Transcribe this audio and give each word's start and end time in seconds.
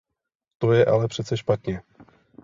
To 0.57 0.71
je 0.73 0.85
ale 0.85 1.07
přece 1.07 1.37
špatně. 1.37 1.81